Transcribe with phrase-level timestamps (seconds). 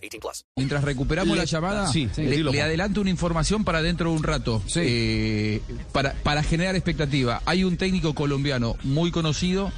[0.00, 0.44] 18 plus.
[0.56, 4.62] Mientras recuperamos la llamada, sí, sí, le, adelanto una información para dentro de un rato.
[4.66, 4.80] Sí.
[4.82, 7.42] Eh, para, para generar expectativa.
[7.46, 9.72] Hay un técnico colombiano muy conocido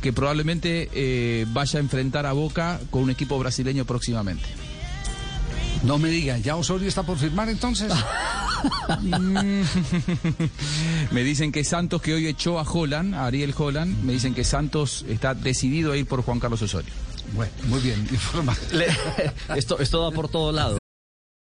[0.00, 4.44] que probablemente eh, vaya a enfrentar a Boca con un equipo brasileño próximamente.
[5.82, 7.92] No me digan, ¿ya Osorio está por firmar entonces?
[11.10, 14.44] me dicen que Santos, que hoy echó a Holan, a Ariel Holan, me dicen que
[14.44, 16.92] Santos está decidido a ir por Juan Carlos Osorio.
[17.34, 18.54] bueno, muy bien, informa.
[19.56, 20.78] esto, esto va por todo lado.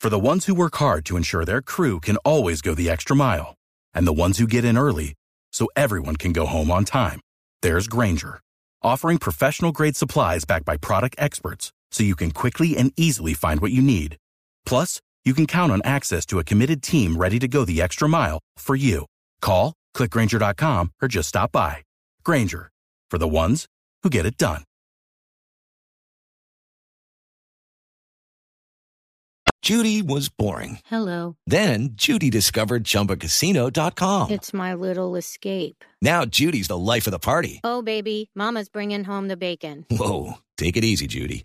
[0.00, 3.16] For the ones who work hard to ensure their crew can always go the extra
[3.16, 3.54] mile,
[3.92, 5.14] and the ones who get in early
[5.52, 7.20] so everyone can go home on time,
[7.62, 8.40] there's Grainger,
[8.82, 13.60] offering professional grade supplies backed by product experts so you can quickly and easily find
[13.60, 14.16] what you need.
[14.64, 18.08] Plus, you can count on access to a committed team ready to go the extra
[18.08, 19.04] mile for you.
[19.42, 21.82] Call, clickgrainger.com, or just stop by.
[22.24, 22.70] Grainger,
[23.10, 23.66] for the ones
[24.02, 24.64] who get it done.
[29.60, 30.78] Judy was boring.
[30.86, 31.36] Hello.
[31.46, 34.30] Then Judy discovered ChumbaCasino.com.
[34.30, 35.84] It's my little escape.
[36.00, 37.60] Now Judy's the life of the party.
[37.62, 39.84] Oh, baby, Mama's bringing home the bacon.
[39.90, 41.44] Whoa, take it easy, Judy.